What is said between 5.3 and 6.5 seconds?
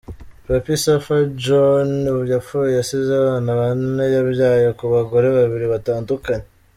babiri batandukanye.